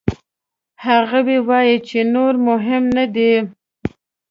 [0.85, 3.33] هغوی وايي چې نور مهم نه دي.